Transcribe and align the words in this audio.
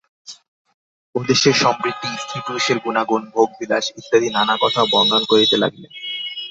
ওদেশের 1.15 1.55
সমৃদ্ধি, 1.55 2.09
স্ত্রী-পুরুষের 2.17 2.77
গুণাগুণ, 2.79 3.21
ভোগবিলাস 3.33 3.85
ইত্যাদি 3.97 4.27
নানা 4.29 4.55
কথা 4.61 4.81
বর্ণন 4.91 5.23
করিতে 5.25 5.55
লাগিলেন। 5.57 5.91